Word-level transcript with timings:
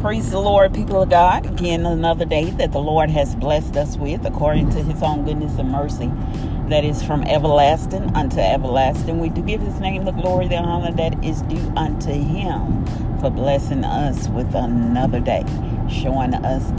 Praise 0.00 0.30
the 0.30 0.40
Lord, 0.40 0.72
people 0.72 1.02
of 1.02 1.10
God. 1.10 1.44
Again, 1.44 1.84
another 1.84 2.24
day 2.24 2.48
that 2.52 2.72
the 2.72 2.78
Lord 2.78 3.10
has 3.10 3.34
blessed 3.34 3.76
us 3.76 3.98
with 3.98 4.24
according 4.24 4.70
to 4.70 4.82
his 4.82 5.02
own 5.02 5.26
goodness 5.26 5.58
and 5.58 5.70
mercy. 5.70 6.10
That 6.70 6.84
is 6.86 7.02
from 7.02 7.22
everlasting 7.24 8.16
unto 8.16 8.38
everlasting. 8.38 9.20
We 9.20 9.28
do 9.28 9.42
give 9.42 9.60
his 9.60 9.78
name 9.78 10.06
the 10.06 10.12
glory, 10.12 10.48
the 10.48 10.56
honor 10.56 10.90
that 10.92 11.22
is 11.22 11.42
due 11.42 11.70
unto 11.76 12.12
him 12.12 12.86
for 13.20 13.28
blessing 13.28 13.84
us 13.84 14.26
with 14.28 14.54
another 14.54 15.20
day, 15.20 15.44
showing 15.90 16.32
us 16.32 16.70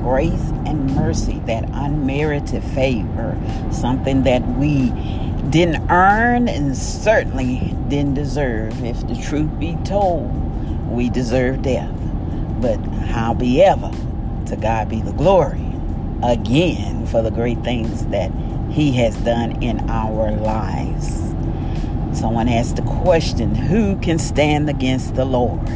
grace 0.00 0.50
and 0.64 0.96
mercy, 0.96 1.38
that 1.40 1.68
unmerited 1.74 2.64
favor, 2.64 3.38
something 3.70 4.22
that 4.22 4.40
we 4.56 4.88
didn't 5.50 5.90
earn 5.90 6.48
and 6.48 6.74
certainly 6.74 7.76
didn't 7.88 8.14
deserve. 8.14 8.82
If 8.82 9.06
the 9.06 9.16
truth 9.16 9.50
be 9.60 9.76
told, 9.84 10.30
we 10.90 11.10
deserve 11.10 11.60
death. 11.60 11.99
But 12.60 12.78
howbeit, 13.08 13.78
to 14.46 14.56
God 14.56 14.88
be 14.88 15.00
the 15.00 15.12
glory 15.12 15.64
again 16.22 17.06
for 17.06 17.22
the 17.22 17.30
great 17.30 17.62
things 17.62 18.06
that 18.06 18.30
He 18.70 18.92
has 18.92 19.16
done 19.16 19.62
in 19.62 19.88
our 19.88 20.30
lives. 20.32 21.34
Someone 22.12 22.48
asked 22.48 22.76
the 22.76 22.82
question 22.82 23.54
who 23.54 23.96
can 23.96 24.18
stand 24.18 24.68
against 24.68 25.14
the 25.14 25.24
Lord? 25.24 25.68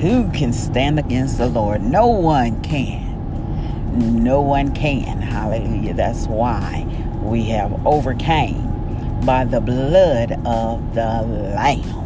Who 0.00 0.30
can 0.32 0.52
stand 0.52 0.98
against 0.98 1.38
the 1.38 1.46
Lord? 1.46 1.80
No 1.82 2.08
one 2.08 2.60
can. 2.62 4.22
No 4.22 4.40
one 4.40 4.74
can. 4.74 5.22
Hallelujah. 5.22 5.94
That's 5.94 6.26
why 6.26 6.84
we 7.22 7.44
have 7.44 7.86
overcame 7.86 9.20
by 9.24 9.44
the 9.44 9.60
blood 9.60 10.32
of 10.44 10.94
the 10.94 11.22
Lamb. 11.54 12.01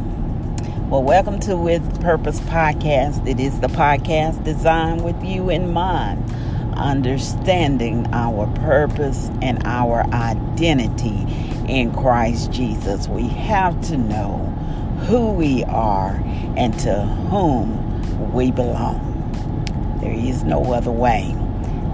Well, 0.88 1.02
welcome 1.02 1.40
to 1.40 1.56
With 1.56 2.00
Purpose 2.00 2.38
Podcast. 2.42 3.26
It 3.26 3.40
is 3.40 3.58
the 3.58 3.66
podcast 3.66 4.44
designed 4.44 5.02
with 5.02 5.20
you 5.24 5.50
in 5.50 5.72
mind, 5.72 6.30
understanding 6.76 8.06
our 8.12 8.46
purpose 8.58 9.28
and 9.42 9.60
our 9.64 10.04
identity 10.12 11.26
in 11.66 11.92
Christ 11.92 12.52
Jesus. 12.52 13.08
We 13.08 13.26
have 13.26 13.80
to 13.88 13.96
know 13.96 14.38
who 15.08 15.32
we 15.32 15.64
are 15.64 16.22
and 16.56 16.78
to 16.78 17.02
whom 17.30 18.32
we 18.32 18.52
belong. 18.52 19.98
There 20.00 20.14
is 20.14 20.44
no 20.44 20.72
other 20.72 20.92
way, 20.92 21.34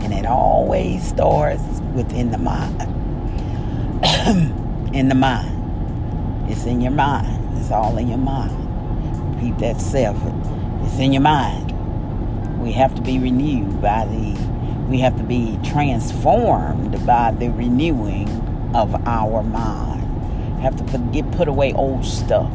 and 0.03 0.13
it 0.13 0.27
always 0.27 1.03
starts 1.03 1.63
within 1.95 2.31
the 2.31 2.37
mind. 2.37 2.83
in 4.95 5.09
the 5.09 5.15
mind. 5.15 6.51
It's 6.51 6.67
in 6.67 6.83
your 6.83 6.93
mind. 6.93 7.57
It's 7.59 7.70
all 7.70 7.97
in 7.97 8.09
your 8.09 8.19
mind 8.19 8.61
repeat 9.43 9.59
that 9.59 9.81
self. 9.81 10.17
It's 10.85 10.98
in 10.98 11.12
your 11.12 11.23
mind. 11.23 11.71
We 12.62 12.73
have 12.73 12.95
to 12.95 13.03
be 13.03 13.19
renewed 13.19 13.83
by 13.83 14.07
the, 14.07 14.39
we 14.89 14.98
have 14.98 15.17
to 15.17 15.25
be 15.25 15.59
transformed 15.65 17.05
by 17.05 17.33
the 17.33 17.48
renewing 17.48 18.29
of 18.75 18.95
our 19.07 19.43
mind. 19.43 20.03
Have 20.61 20.77
to 20.77 20.85
forget, 20.85 21.31
put 21.33 21.48
away 21.48 21.73
old 21.73 22.05
stuff. 22.05 22.53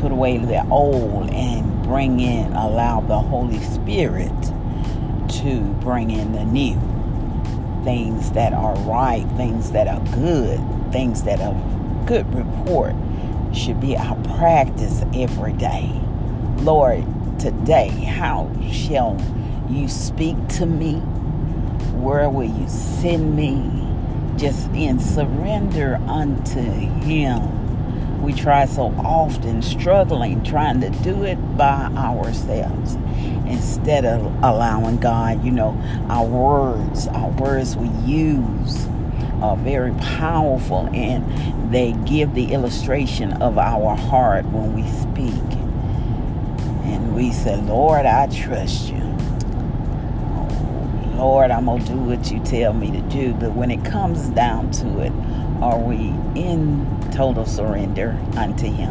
Put 0.00 0.12
away 0.12 0.36
the 0.38 0.66
old 0.68 1.30
and 1.30 1.82
bring 1.82 2.20
in, 2.20 2.52
allow 2.52 3.00
the 3.00 3.18
Holy 3.18 3.60
Spirit 3.60 4.42
to 5.40 5.60
bring 5.80 6.10
in 6.10 6.32
the 6.32 6.44
new. 6.44 6.78
Things 7.82 8.32
that 8.32 8.52
are 8.52 8.76
right, 8.80 9.24
things 9.36 9.70
that 9.72 9.88
are 9.88 10.00
good, 10.14 10.60
things 10.92 11.22
that 11.22 11.40
are 11.40 11.54
good 12.04 12.32
report 12.34 12.94
should 13.56 13.80
be 13.80 13.96
our 13.96 14.16
practice 14.36 15.02
every 15.14 15.54
day. 15.54 15.90
Lord, 16.58 17.04
today, 17.38 17.88
how 17.88 18.50
shall 18.70 19.20
you 19.70 19.88
speak 19.88 20.36
to 20.48 20.66
me? 20.66 20.96
Where 21.96 22.28
will 22.28 22.48
you 22.48 22.68
send 22.68 23.34
me? 23.34 23.82
Just 24.36 24.68
in 24.70 25.00
surrender 25.00 25.96
unto 26.06 26.60
Him. 26.60 28.22
We 28.22 28.32
try 28.32 28.66
so 28.66 28.94
often 28.98 29.62
struggling, 29.62 30.42
trying 30.44 30.80
to 30.80 30.90
do 30.90 31.24
it 31.24 31.36
by 31.56 31.90
ourselves 31.96 32.94
instead 33.46 34.04
of 34.04 34.20
allowing 34.42 34.98
God, 34.98 35.44
you 35.44 35.52
know, 35.52 35.80
our 36.08 36.26
words, 36.26 37.06
our 37.08 37.30
words 37.30 37.76
we 37.76 37.88
use 38.04 38.86
are 39.42 39.56
very 39.56 39.92
powerful 39.94 40.88
and 40.92 41.72
they 41.72 41.92
give 42.04 42.34
the 42.34 42.52
illustration 42.52 43.32
of 43.34 43.58
our 43.58 43.96
heart 43.96 44.44
when 44.46 44.74
we 44.74 44.86
speak. 44.88 45.58
And 46.84 47.14
we 47.14 47.32
say, 47.32 47.56
Lord, 47.62 48.06
I 48.06 48.26
trust 48.28 48.88
you. 48.90 49.02
Oh, 50.34 51.14
Lord, 51.16 51.50
I'm 51.50 51.66
going 51.66 51.84
to 51.84 51.92
do 51.92 51.98
what 51.98 52.30
you 52.30 52.40
tell 52.40 52.72
me 52.72 52.90
to 52.92 53.00
do. 53.02 53.34
But 53.34 53.54
when 53.54 53.70
it 53.70 53.84
comes 53.84 54.28
down 54.30 54.70
to 54.72 55.00
it, 55.00 55.12
are 55.60 55.78
we 55.78 55.96
in 56.40 56.86
total 57.12 57.44
surrender 57.44 58.18
unto 58.36 58.66
Him? 58.66 58.90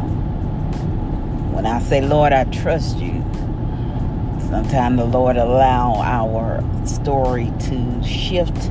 When 1.52 1.64
I 1.64 1.80
say, 1.80 2.02
Lord, 2.02 2.32
I 2.32 2.44
trust 2.44 2.98
you, 2.98 3.24
sometimes 4.48 4.98
the 4.98 5.06
Lord 5.06 5.36
allow 5.36 5.94
our 6.02 6.62
story 6.86 7.52
to 7.60 8.02
shift 8.04 8.70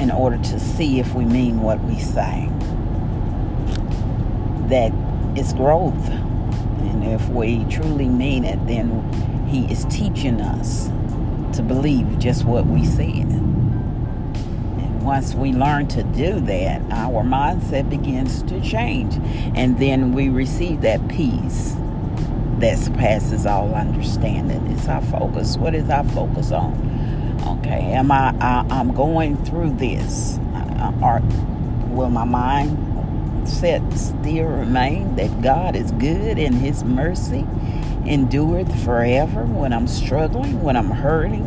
in 0.00 0.10
order 0.10 0.38
to 0.38 0.58
see 0.58 0.98
if 0.98 1.14
we 1.14 1.24
mean 1.24 1.60
what 1.60 1.78
we 1.84 1.98
say. 1.98 2.48
That 4.68 4.92
is 5.36 5.52
growth. 5.52 6.08
And 6.08 7.04
if 7.04 7.28
we 7.28 7.64
truly 7.66 8.08
mean 8.08 8.44
it, 8.44 8.66
then 8.66 9.46
He 9.46 9.70
is 9.70 9.84
teaching 9.84 10.40
us 10.40 10.88
to 11.56 11.62
believe 11.62 12.18
just 12.18 12.44
what 12.44 12.66
we 12.66 12.84
said. 12.84 13.26
And 13.26 15.02
once 15.02 15.34
we 15.34 15.52
learn 15.52 15.86
to 15.88 16.02
do 16.02 16.40
that, 16.40 16.80
our 16.90 17.22
mindset 17.22 17.90
begins 17.90 18.42
to 18.44 18.60
change. 18.62 19.16
And 19.54 19.78
then 19.78 20.12
we 20.12 20.30
receive 20.30 20.80
that 20.80 21.06
peace 21.08 21.74
that 22.60 22.78
surpasses 22.78 23.44
all 23.46 23.74
understanding. 23.74 24.66
It's 24.68 24.88
our 24.88 25.02
focus. 25.02 25.56
What 25.56 25.74
is 25.74 25.90
our 25.90 26.04
focus 26.04 26.52
on? 26.52 27.09
Okay, 27.50 27.92
am 27.94 28.12
I, 28.12 28.32
I 28.40 28.64
am 28.78 28.94
going 28.94 29.36
through 29.44 29.72
this? 29.72 30.38
Uh, 30.54 30.92
or 31.02 31.20
will 31.88 32.08
my 32.08 32.24
mind 32.24 33.48
set 33.48 33.82
still 33.92 34.46
remain 34.46 35.16
that 35.16 35.42
God 35.42 35.74
is 35.74 35.90
good 35.92 36.38
and 36.38 36.54
His 36.54 36.84
mercy 36.84 37.44
endureth 38.06 38.84
forever? 38.84 39.46
When 39.46 39.72
I'm 39.72 39.88
struggling, 39.88 40.62
when 40.62 40.76
I'm 40.76 40.92
hurting, 40.92 41.42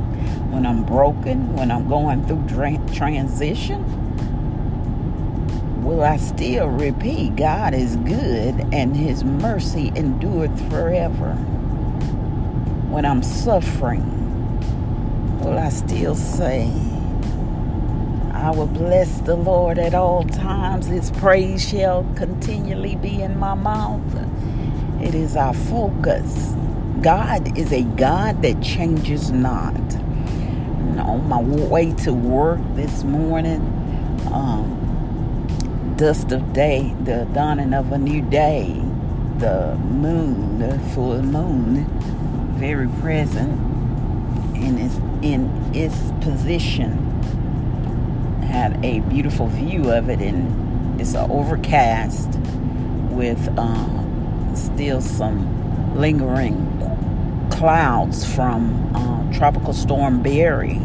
when 0.52 0.66
I'm 0.66 0.84
broken, 0.84 1.56
when 1.56 1.72
I'm 1.72 1.88
going 1.88 2.28
through 2.28 2.50
transition, 2.94 3.86
will 5.86 6.03
I 6.03 6.18
still 6.18 6.68
repeat 6.68 7.38
God 7.38 7.74
is 7.74 7.96
good 7.96 8.59
and 8.74 8.94
His 8.94 9.24
mercy 9.24 9.94
endureth 9.96 10.69
forever? 10.69 11.31
When 12.92 13.06
I'm 13.06 13.24
suffering 13.24 14.23
will 15.44 15.59
I 15.59 15.70
still 15.70 16.16
say, 16.16 16.72
I 18.31 18.52
will 18.52 18.68
bless 18.68 19.20
the 19.22 19.36
Lord 19.36 19.78
at 19.78 19.94
all 19.94 20.24
times. 20.24 20.88
His 20.88 21.12
praise 21.12 21.68
shall 21.68 22.04
continually 22.16 22.96
be 22.96 23.22
in 23.22 23.38
my 23.38 23.54
mouth. 23.54 24.02
It 25.02 25.14
is 25.16 25.36
our 25.36 25.54
focus. 25.54 26.56
God 27.02 27.58
is 27.58 27.74
a 27.74 27.84
God 27.84 28.42
that 28.42 28.62
changes 28.62 29.31
not. 29.31 29.76
And 29.76 31.00
on 31.00 31.28
my 31.28 31.42
way 31.42 31.94
to 32.04 32.14
work 32.14 32.62
this 32.75 33.04
morning, 33.04 33.62
um, 34.31 35.94
dust 35.98 36.31
of 36.31 36.54
day, 36.54 36.95
the 37.04 37.28
dawning 37.34 37.74
of 37.74 37.92
a 37.92 37.98
new 37.98 38.22
day, 38.22 38.74
the 39.40 39.75
moon, 39.75 40.60
the 40.60 40.80
full 40.94 41.22
moon, 41.22 41.86
very 42.57 42.88
present 43.01 43.73
in 44.63 44.77
its 44.77 44.95
in 45.21 45.71
its 45.75 45.95
position 46.25 46.92
had 48.44 48.83
a 48.86 49.00
beautiful 49.01 49.48
view 49.48 49.92
of 49.92 50.10
it 50.10 50.19
and 50.19 51.00
it's 51.00 51.15
overcast 51.15 52.38
with 53.10 53.50
uh, 53.57 54.56
still 54.56 55.01
some 55.01 55.95
lingering 55.95 56.69
clouds 57.51 58.25
from 58.36 58.95
uh, 58.95 59.33
tropical 59.33 59.74
storm 59.74 60.21
Barry 60.21 60.80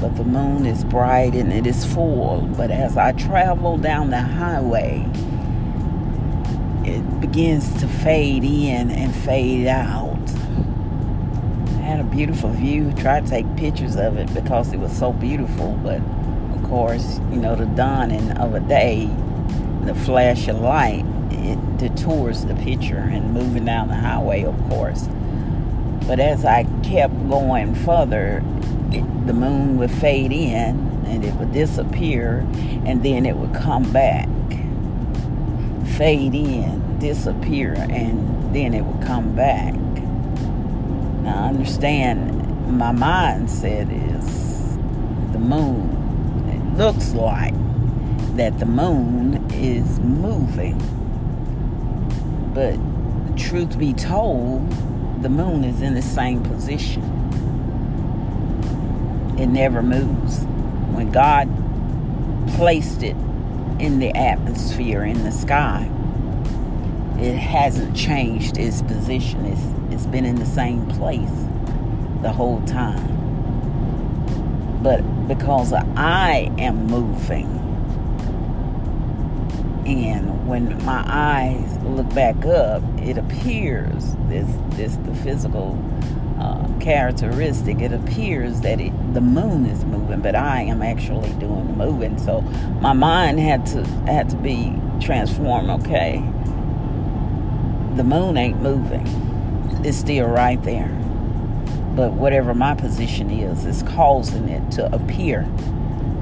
but 0.00 0.16
the 0.16 0.24
moon 0.24 0.64
is 0.64 0.84
bright 0.84 1.34
and 1.34 1.52
it 1.52 1.66
is 1.66 1.84
full. 1.84 2.42
But 2.56 2.70
as 2.70 2.96
I 2.96 3.12
travel 3.12 3.78
down 3.78 4.10
the 4.10 4.20
highway 4.20 5.04
it 6.84 7.20
begins 7.20 7.80
to 7.80 7.88
fade 7.88 8.44
in 8.44 8.90
and 8.90 9.14
fade 9.14 9.66
out 9.66 10.17
had 11.88 12.00
a 12.00 12.04
beautiful 12.04 12.50
view. 12.50 12.92
Tried 12.92 13.24
to 13.24 13.30
take 13.30 13.56
pictures 13.56 13.96
of 13.96 14.18
it 14.18 14.32
because 14.34 14.72
it 14.72 14.78
was 14.78 14.96
so 14.96 15.12
beautiful. 15.12 15.72
But 15.82 16.00
of 16.54 16.62
course, 16.68 17.18
you 17.30 17.36
know, 17.36 17.56
the 17.56 17.64
dawning 17.66 18.30
of 18.32 18.54
a 18.54 18.60
day, 18.60 19.08
the 19.84 19.94
flash 19.94 20.48
of 20.48 20.60
light, 20.60 21.04
it 21.30 21.78
detours 21.78 22.44
the 22.44 22.54
picture. 22.56 22.98
And 22.98 23.32
moving 23.32 23.64
down 23.64 23.88
the 23.88 23.94
highway, 23.96 24.44
of 24.44 24.56
course, 24.68 25.08
But 26.06 26.20
as 26.20 26.44
I 26.44 26.64
kept 26.82 27.14
going 27.28 27.74
further, 27.74 28.42
it, 28.92 29.26
the 29.26 29.34
moon 29.34 29.78
would 29.78 29.90
fade 29.90 30.32
in 30.32 31.04
and 31.06 31.24
it 31.24 31.34
would 31.34 31.52
disappear 31.52 32.46
and 32.86 33.02
then 33.02 33.26
it 33.26 33.36
would 33.36 33.54
come 33.54 33.92
back. 33.92 34.28
Fade 35.96 36.34
in, 36.34 36.98
disappear, 36.98 37.74
and 37.74 38.54
then 38.54 38.72
it 38.72 38.84
would 38.84 39.04
come 39.06 39.34
back. 39.34 39.74
I 41.28 41.48
understand 41.48 42.76
my 42.78 42.92
mindset 42.92 43.90
is 43.90 44.76
the 45.32 45.38
moon. 45.38 46.48
It 46.48 46.78
looks 46.78 47.12
like 47.12 47.54
that 48.36 48.58
the 48.58 48.66
moon 48.66 49.50
is 49.52 50.00
moving. 50.00 50.78
But 52.54 52.76
truth 53.36 53.78
be 53.78 53.92
told, 53.92 54.70
the 55.22 55.28
moon 55.28 55.64
is 55.64 55.82
in 55.82 55.94
the 55.94 56.02
same 56.02 56.42
position. 56.42 57.02
It 59.38 59.46
never 59.46 59.82
moves. 59.82 60.44
When 60.92 61.10
God 61.12 61.48
placed 62.56 63.02
it 63.02 63.16
in 63.78 63.98
the 63.98 64.14
atmosphere, 64.16 65.04
in 65.04 65.22
the 65.24 65.32
sky, 65.32 65.88
it 67.20 67.34
hasn't 67.34 67.96
changed 67.96 68.58
its 68.58 68.82
position. 68.82 69.44
It's, 69.46 69.94
it's 69.94 70.06
been 70.06 70.24
in 70.24 70.36
the 70.36 70.46
same 70.46 70.86
place 70.86 71.30
the 72.22 72.32
whole 72.32 72.60
time. 72.62 73.16
But 74.82 75.02
because 75.26 75.72
I 75.72 76.52
am 76.58 76.86
moving, 76.86 77.58
and 79.86 80.46
when 80.46 80.84
my 80.84 81.02
eyes 81.06 81.78
look 81.78 82.12
back 82.14 82.44
up, 82.44 82.82
it 82.98 83.18
appears 83.18 84.14
this 84.28 84.46
this 84.76 84.96
the 84.96 85.14
physical 85.16 85.76
uh, 86.38 86.68
characteristic. 86.78 87.80
It 87.80 87.92
appears 87.92 88.60
that 88.60 88.80
it, 88.80 88.92
the 89.14 89.20
moon 89.20 89.66
is 89.66 89.84
moving, 89.84 90.20
but 90.20 90.36
I 90.36 90.62
am 90.62 90.82
actually 90.82 91.30
doing 91.34 91.66
the 91.66 91.72
moving. 91.72 92.18
So 92.18 92.42
my 92.80 92.92
mind 92.92 93.40
had 93.40 93.66
to 93.66 93.84
had 94.06 94.28
to 94.30 94.36
be 94.36 94.72
transformed. 95.00 95.70
Okay, 95.82 96.22
the 97.98 98.04
moon 98.04 98.38
ain't 98.38 98.62
moving; 98.62 99.06
it's 99.84 99.98
still 99.98 100.26
right 100.26 100.62
there. 100.62 100.88
But 101.94 102.12
whatever 102.12 102.54
my 102.54 102.74
position 102.74 103.30
is, 103.30 103.66
is 103.66 103.82
causing 103.82 104.48
it 104.48 104.70
to 104.72 104.94
appear 104.94 105.42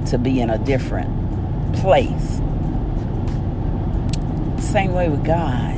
to 0.06 0.18
be 0.18 0.40
in 0.40 0.50
a 0.50 0.58
different 0.58 1.76
place 1.76 2.40
same 4.76 4.92
way 4.92 5.08
with 5.08 5.24
God. 5.24 5.74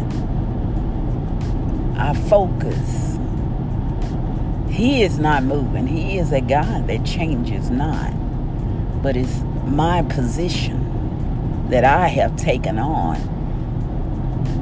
Our 1.96 2.16
focus. 2.16 3.16
He 4.68 5.04
is 5.04 5.20
not 5.20 5.44
moving. 5.44 5.86
He 5.86 6.18
is 6.18 6.32
a 6.32 6.40
God 6.40 6.88
that 6.88 7.06
changes 7.06 7.70
not. 7.70 8.12
But 9.04 9.16
it's 9.16 9.40
my 9.66 10.02
position 10.02 11.68
that 11.70 11.84
I 11.84 12.08
have 12.08 12.34
taken 12.34 12.80
on 12.80 13.18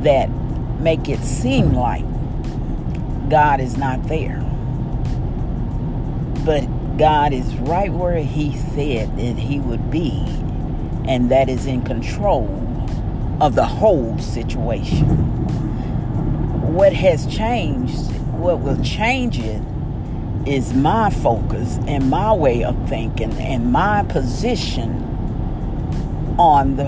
that 0.02 0.28
make 0.80 1.08
it 1.08 1.20
seem 1.20 1.72
like 1.72 2.04
God 3.28 3.60
is 3.60 3.76
not 3.76 4.06
there. 4.08 4.40
But 6.44 6.66
God 6.96 7.32
is 7.32 7.54
right 7.56 7.92
where 7.92 8.18
He 8.18 8.56
said 8.56 9.16
that 9.16 9.38
He 9.38 9.58
would 9.58 9.90
be, 9.90 10.22
and 11.06 11.30
that 11.30 11.48
is 11.48 11.66
in 11.66 11.82
control 11.82 12.46
of 13.40 13.54
the 13.54 13.64
whole 13.66 14.18
situation. 14.18 15.06
What 16.74 16.92
has 16.92 17.26
changed, 17.26 18.12
what 18.32 18.60
will 18.60 18.82
change 18.82 19.38
it, 19.38 19.62
is 20.46 20.72
my 20.72 21.10
focus 21.10 21.78
and 21.86 22.08
my 22.08 22.32
way 22.32 22.62
of 22.62 22.88
thinking 22.88 23.32
and 23.32 23.72
my 23.72 24.04
position 24.04 25.02
on 26.38 26.76
the, 26.76 26.84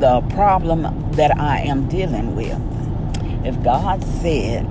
the 0.00 0.20
problem 0.34 1.12
that 1.12 1.38
I 1.38 1.60
am 1.60 1.88
dealing 1.88 2.34
with. 2.34 2.75
If 3.46 3.62
God 3.62 4.02
said, 4.02 4.66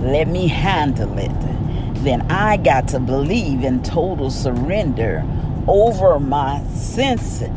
let 0.00 0.28
me 0.28 0.48
handle 0.48 1.18
it, 1.18 1.32
then 2.02 2.22
I 2.30 2.56
got 2.56 2.88
to 2.88 3.00
believe 3.00 3.64
in 3.64 3.82
total 3.82 4.30
surrender 4.30 5.24
over 5.68 6.18
my 6.18 6.62
senses 6.68 7.50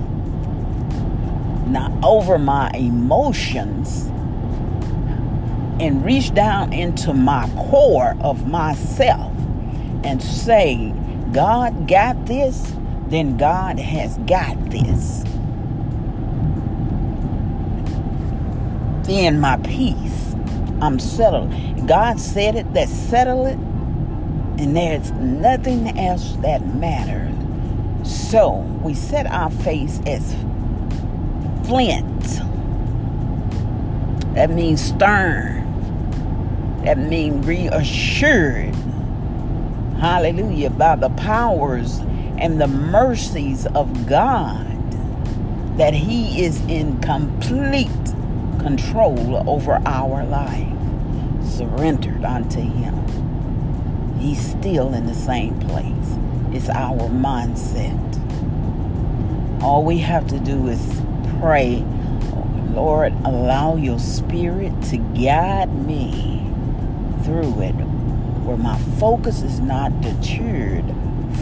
not 1.70 1.92
over 2.04 2.38
my 2.40 2.72
emotions 2.72 4.08
and 5.80 6.04
reach 6.04 6.34
down 6.34 6.74
into 6.74 7.14
my 7.14 7.50
core 7.56 8.18
of 8.22 8.48
myself 8.48 9.32
and 10.04 10.22
say, 10.22 10.92
God 11.32 11.88
got 11.88 12.26
this, 12.26 12.74
then 13.08 13.38
God 13.38 13.80
has 13.80 14.18
got 14.20 14.58
this. 14.70 15.24
Then 19.10 19.40
my 19.40 19.58
peace, 19.58 20.36
I'm 20.84 21.00
settled. 21.00 21.50
God 21.88 22.20
said 22.20 22.54
it, 22.54 22.72
that 22.76 22.88
settle 22.88 23.48
it, 23.48 23.58
and 24.62 24.78
there's 24.78 25.10
nothing 25.14 25.98
else 25.98 26.34
that 26.44 26.76
matters. 26.76 27.34
So 28.08 28.58
we 28.84 28.94
set 28.94 29.26
our 29.26 29.50
face 29.50 30.00
as 30.06 30.36
flint. 31.66 32.24
That 34.36 34.52
means 34.52 34.80
stern. 34.80 35.66
That 36.84 37.00
means 37.00 37.48
reassured. 37.48 38.76
Hallelujah. 40.00 40.70
By 40.70 40.98
the 40.98 41.10
powers 41.10 41.98
and 42.38 42.62
the 42.62 42.68
mercies 42.68 43.66
of 43.74 44.06
God. 44.06 44.68
That 45.80 45.96
He 45.96 46.46
is 46.46 46.62
in 46.68 47.02
complete 47.02 47.90
control 48.60 49.50
over 49.50 49.82
our 49.86 50.24
life. 50.26 50.68
Surrendered 51.44 52.24
unto 52.24 52.60
Him. 52.60 54.18
He's 54.20 54.40
still 54.40 54.94
in 54.94 55.06
the 55.06 55.16
same 55.16 55.60
place. 55.62 56.18
It's 56.52 56.70
our 56.70 57.10
mindset. 57.10 57.98
All 59.62 59.84
we 59.84 60.00
have 60.00 60.28
to 60.28 60.40
do 60.40 60.68
is 60.68 61.02
pray, 61.40 61.84
Lord, 62.72 63.14
allow 63.26 63.76
your 63.76 64.00
spirit 64.00 64.74
to 64.84 64.98
guide 64.98 65.74
me 65.86 66.46
through 67.24 67.62
it, 67.62 67.74
where 68.46 68.58
my 68.58 68.78
focus 69.00 69.42
is 69.42 69.60
not 69.60 70.02
deterred 70.02 70.86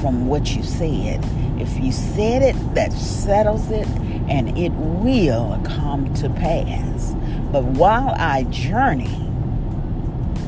from 0.01 0.27
what 0.27 0.55
you 0.55 0.63
said. 0.63 1.23
If 1.59 1.79
you 1.79 1.91
said 1.91 2.41
it, 2.41 2.75
that 2.75 2.91
settles 2.93 3.69
it, 3.71 3.87
and 4.27 4.57
it 4.57 4.71
will 4.71 5.59
come 5.63 6.13
to 6.15 6.29
pass. 6.29 7.15
But 7.51 7.63
while 7.63 8.13
I 8.17 8.43
journey 8.43 9.15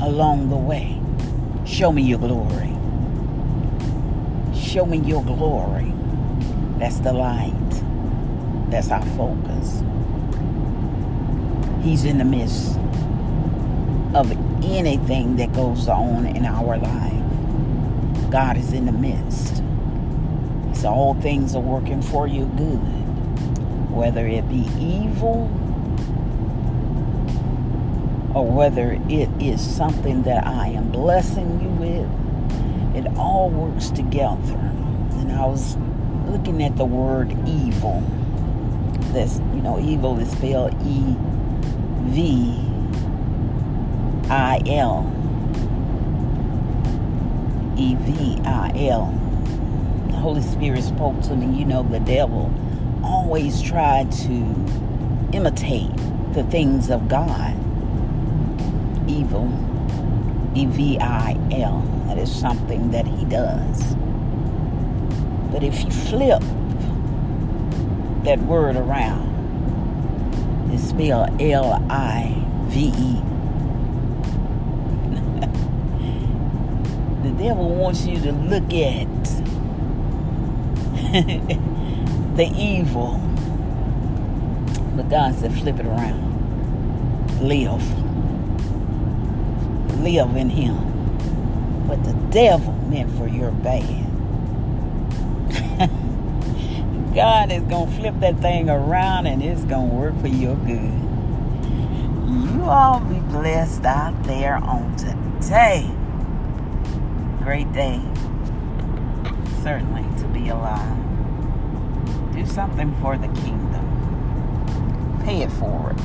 along 0.00 0.50
the 0.50 0.56
way, 0.56 1.00
show 1.66 1.92
me 1.92 2.02
your 2.02 2.18
glory. 2.18 2.76
Show 4.54 4.86
me 4.86 4.98
your 4.98 5.24
glory. 5.24 5.92
That's 6.78 7.00
the 7.00 7.12
light. 7.12 7.54
That's 8.70 8.90
our 8.90 9.04
focus. 9.16 9.82
He's 11.82 12.04
in 12.04 12.18
the 12.18 12.24
midst 12.24 12.76
of 14.14 14.30
anything 14.64 15.36
that 15.36 15.52
goes 15.52 15.88
on 15.88 16.26
in 16.26 16.44
our 16.44 16.76
life. 16.76 18.30
God 18.30 18.56
is 18.56 18.72
in 18.72 18.86
the 18.86 18.92
midst. 18.92 19.62
So 20.74 20.88
all 20.88 21.14
things 21.14 21.54
are 21.54 21.60
working 21.60 22.02
for 22.02 22.26
you 22.26 22.46
good. 22.56 23.09
Whether 23.90 24.26
it 24.26 24.48
be 24.48 24.68
evil 24.78 25.50
or 28.34 28.46
whether 28.46 28.92
it 29.08 29.28
is 29.42 29.60
something 29.60 30.22
that 30.22 30.46
I 30.46 30.68
am 30.68 30.90
blessing 30.90 31.60
you 31.60 31.68
with, 31.68 32.96
it 32.96 33.16
all 33.16 33.50
works 33.50 33.90
together. 33.90 34.56
And 35.18 35.32
I 35.32 35.44
was 35.46 35.76
looking 36.26 36.62
at 36.62 36.76
the 36.76 36.84
word 36.84 37.32
evil 37.46 38.02
this, 39.12 39.38
you 39.54 39.62
know, 39.62 39.80
evil 39.80 40.18
is 40.20 40.30
spelled 40.30 40.74
E 40.86 41.16
V 42.10 42.56
I 44.28 44.60
L. 44.66 45.12
E 47.76 47.94
V 47.96 48.40
I 48.44 48.72
L. 48.88 49.06
The 50.08 50.16
Holy 50.16 50.42
Spirit 50.42 50.84
spoke 50.84 51.20
to 51.22 51.34
me. 51.34 51.58
You 51.58 51.64
know, 51.64 51.82
the 51.82 52.00
devil 52.00 52.52
always 53.30 53.62
tried 53.62 54.10
to 54.10 54.32
imitate 55.32 55.96
the 56.32 56.42
things 56.50 56.90
of 56.90 57.06
God. 57.06 57.54
Evil. 59.08 59.46
E 60.56 60.66
V 60.66 60.98
I 60.98 61.38
L. 61.52 61.80
That 62.08 62.18
is 62.18 62.28
something 62.28 62.90
that 62.90 63.06
he 63.06 63.24
does. 63.26 63.94
But 65.52 65.62
if 65.62 65.84
you 65.84 65.92
flip 65.92 66.42
that 68.24 68.40
word 68.40 68.74
around. 68.74 69.30
It's 70.72 70.88
spelled 70.88 71.40
L 71.40 71.74
I 71.88 72.34
V 72.64 72.88
E. 72.88 72.90
the 77.22 77.30
devil 77.40 77.76
wants 77.76 78.06
you 78.06 78.18
to 78.22 78.32
look 78.32 78.74
at 78.74 79.06
the 82.36 82.46
evil. 82.56 83.18
But 84.96 85.08
God 85.08 85.34
said, 85.34 85.52
flip 85.52 85.78
it 85.78 85.86
around. 85.86 86.28
Live. 87.40 87.82
Live 90.00 90.36
in 90.36 90.50
Him. 90.50 91.86
But 91.86 92.04
the 92.04 92.12
devil 92.30 92.72
meant 92.88 93.10
for 93.18 93.26
your 93.26 93.50
bad. 93.50 94.06
God 97.14 97.50
is 97.50 97.62
going 97.64 97.90
to 97.90 97.96
flip 97.96 98.14
that 98.20 98.38
thing 98.38 98.70
around 98.70 99.26
and 99.26 99.42
it's 99.42 99.64
going 99.64 99.90
to 99.90 99.94
work 99.96 100.20
for 100.20 100.28
your 100.28 100.54
good. 100.56 100.92
You 102.30 102.62
all 102.64 103.00
be 103.00 103.18
blessed 103.18 103.84
out 103.84 104.22
there 104.24 104.56
on 104.56 104.96
today. 104.96 105.90
Great 107.42 107.72
day. 107.72 108.00
Certainly 109.62 110.04
to 110.20 110.28
be 110.28 110.48
alive. 110.50 111.09
Do 112.40 112.46
something 112.46 112.96
for 113.02 113.18
the 113.18 113.28
kingdom. 113.42 113.84
Pay 115.26 115.42
it 115.42 115.52
forward. 115.52 115.96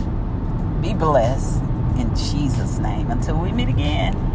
Be 0.81 0.93
blessed 0.93 1.61
in 1.97 2.13
Jesus' 2.13 2.77
name. 2.77 3.09
Until 3.09 3.37
we 3.37 3.53
meet 3.53 3.69
again. 3.69 4.34